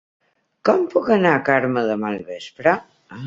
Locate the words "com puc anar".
0.69-1.35